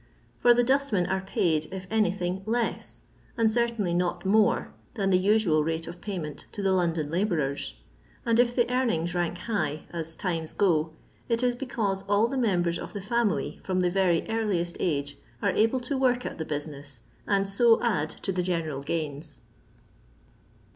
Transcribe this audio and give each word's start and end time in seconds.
For 0.39 0.55
the 0.55 0.63
dustmen 0.63 1.05
are 1.05 1.21
paid, 1.21 1.67
if 1.71 1.85
anything, 1.91 2.41
less, 2.47 3.03
and 3.37 3.51
certainly 3.51 3.93
not 3.93 4.25
more, 4.25 4.73
than 4.95 5.11
the 5.11 5.19
usual 5.19 5.63
rate 5.63 5.87
of 5.87 6.01
payment 6.01 6.45
to 6.53 6.63
the 6.63 6.71
London 6.71 7.11
labourers; 7.11 7.75
and 8.25 8.39
if 8.39 8.55
the 8.55 8.67
earnings 8.73 9.13
rank 9.13 9.37
high, 9.37 9.83
as 9.91 10.15
times 10.15 10.53
go, 10.53 10.89
it 11.29 11.43
is 11.43 11.53
because 11.55 12.01
all 12.09 12.27
the 12.27 12.35
memben 12.35 12.79
of 12.79 12.93
the 12.93 12.99
fiunily, 12.99 13.61
from 13.63 13.81
the 13.81 13.91
very 13.91 14.27
earliest 14.27 14.75
age, 14.79 15.19
are 15.39 15.51
able 15.51 15.79
to 15.81 15.95
work 15.95 16.25
at 16.25 16.39
the 16.39 16.45
business^ 16.45 17.01
and 17.27 17.47
so 17.47 17.79
add 17.83 18.09
to 18.09 18.31
the 18.31 18.41
general 18.41 18.81
gains. 18.81 19.41